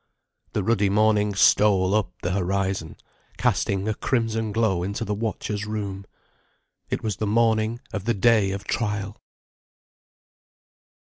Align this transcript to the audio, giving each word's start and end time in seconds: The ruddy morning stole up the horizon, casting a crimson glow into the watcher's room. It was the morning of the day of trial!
The 0.53 0.63
ruddy 0.63 0.89
morning 0.89 1.35
stole 1.35 1.93
up 1.93 2.11
the 2.23 2.31
horizon, 2.31 2.95
casting 3.37 3.87
a 3.87 3.93
crimson 3.93 4.51
glow 4.51 4.81
into 4.81 5.05
the 5.05 5.13
watcher's 5.13 5.67
room. 5.67 6.07
It 6.89 7.03
was 7.03 7.17
the 7.17 7.27
morning 7.27 7.81
of 7.93 8.05
the 8.05 8.15
day 8.15 8.49
of 8.49 8.63
trial! 8.63 9.21